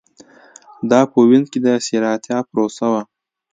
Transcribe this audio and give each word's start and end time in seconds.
دا 0.91 1.01
په 1.11 1.17
وینز 1.29 1.47
کې 1.53 1.59
د 1.65 1.67
سېراتا 1.85 2.37
پروسه 2.49 2.85
وه 2.91 3.01